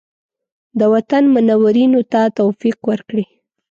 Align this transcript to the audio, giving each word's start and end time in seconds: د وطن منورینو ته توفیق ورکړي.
د 0.79 0.81
وطن 0.93 1.23
منورینو 1.33 2.01
ته 2.11 2.21
توفیق 2.39 2.77
ورکړي. 2.89 3.25